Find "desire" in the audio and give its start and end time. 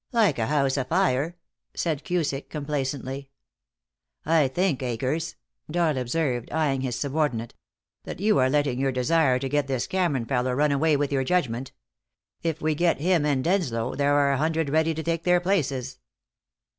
8.91-9.37